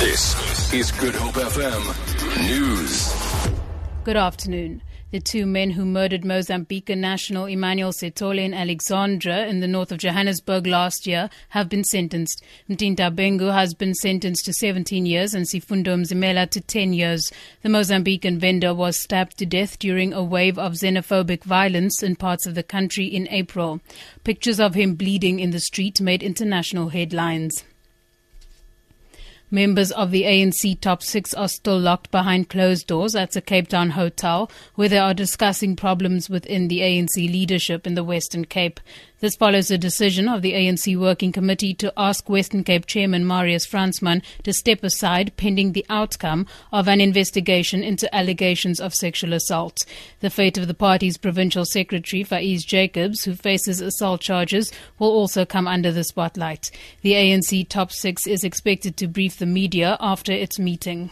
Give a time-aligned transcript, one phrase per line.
[0.00, 3.12] This is Good Hope FM News.
[4.04, 4.80] Good afternoon.
[5.10, 9.98] The two men who murdered Mozambican national Emmanuel Sithole and Alexandra in the north of
[9.98, 12.44] Johannesburg last year have been sentenced.
[12.70, 17.32] Mthinta Bhengu has been sentenced to 17 years and Sifundo Mzimela to 10 years.
[17.62, 22.46] The Mozambican vendor was stabbed to death during a wave of xenophobic violence in parts
[22.46, 23.80] of the country in April.
[24.22, 27.64] Pictures of him bleeding in the street made international headlines.
[29.50, 33.68] Members of the ANC top six are still locked behind closed doors at a Cape
[33.68, 38.78] Town hotel where they are discussing problems within the ANC leadership in the Western Cape.
[39.20, 43.66] This follows a decision of the ANC Working Committee to ask Western Cape Chairman Marius
[43.66, 49.84] Fransman to step aside pending the outcome of an investigation into allegations of sexual assault.
[50.20, 54.70] The fate of the party's provincial secretary, Faiz Jacobs, who faces assault charges,
[55.00, 56.70] will also come under the spotlight.
[57.00, 61.10] The ANC top six is expected to brief the media after its meeting.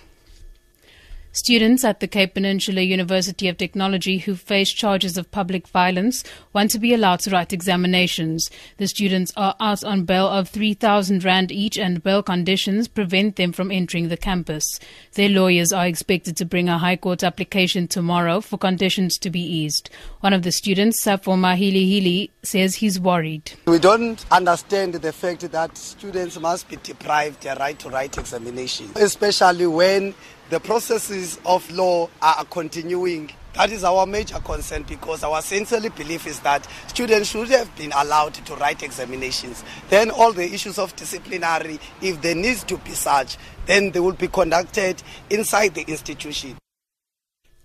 [1.36, 6.70] Students at the Cape Peninsula University of Technology who face charges of public violence want
[6.70, 8.50] to be allowed to write examinations.
[8.78, 13.52] The students are out on bail of 3,000 Rand each and bail conditions prevent them
[13.52, 14.80] from entering the campus.
[15.12, 19.42] Their lawyers are expected to bring a High Court application tomorrow for conditions to be
[19.42, 19.90] eased.
[20.20, 23.52] One of the students, Safo Mahili Hili, says he's worried.
[23.66, 28.96] We don't understand the fact that students must be deprived their right to write examinations,
[28.96, 30.14] especially when
[30.50, 33.30] the processes of law are continuing.
[33.54, 37.90] That is our major concern because our sincerely belief is that students should have been
[37.96, 39.64] allowed to write examinations.
[39.88, 44.12] Then all the issues of disciplinary, if there needs to be such, then they will
[44.12, 46.58] be conducted inside the institution.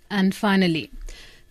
[0.09, 0.91] And finally,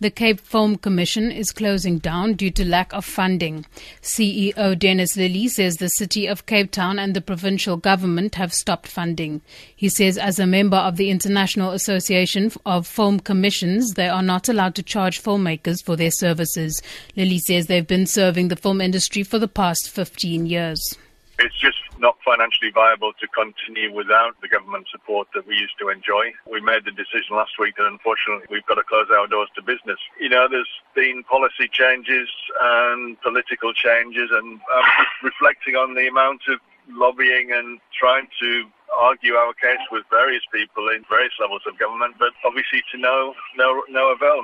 [0.01, 3.67] the Cape Film Commission is closing down due to lack of funding.
[4.01, 8.87] CEO Dennis Lilly says the city of Cape Town and the provincial government have stopped
[8.87, 9.41] funding.
[9.75, 14.49] He says as a member of the International Association of Film Commissions, they are not
[14.49, 16.81] allowed to charge filmmakers for their services.
[17.15, 20.97] Lilly says they've been serving the film industry for the past 15 years.
[21.37, 25.89] It's just not financially viable to continue without the government support that we used to
[25.89, 26.33] enjoy.
[26.49, 29.61] We made the decision last week that unfortunately we've got to close our doors to
[29.61, 30.01] business.
[30.19, 30.67] You know, there's
[30.97, 32.27] been policy changes
[32.59, 38.65] and political changes, and I'm reflecting on the amount of lobbying and trying to
[38.97, 43.33] argue our case with various people in various levels of government, but obviously to no
[43.55, 44.43] no no avail.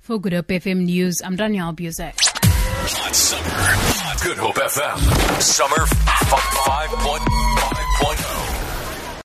[0.00, 2.16] For Good Hope FM News, I'm Danielle Buzek.
[4.18, 5.40] Good Hope FM.
[5.40, 7.49] Summer 5.0.